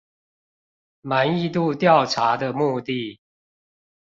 [1.01, 3.19] 滿意度調查的目的